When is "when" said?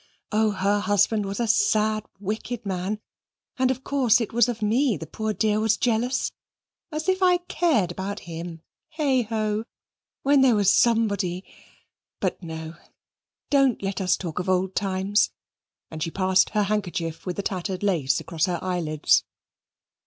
10.23-10.41